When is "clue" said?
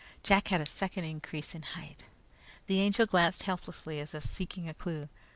4.73-5.09